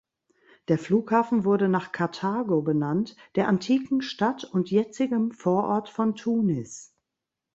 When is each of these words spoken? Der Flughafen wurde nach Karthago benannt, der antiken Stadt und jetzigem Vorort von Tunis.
Der 0.67 0.79
Flughafen 0.79 1.45
wurde 1.45 1.69
nach 1.69 1.91
Karthago 1.91 2.63
benannt, 2.63 3.15
der 3.35 3.47
antiken 3.47 4.01
Stadt 4.01 4.43
und 4.43 4.71
jetzigem 4.71 5.29
Vorort 5.31 5.89
von 5.89 6.15
Tunis. 6.15 6.95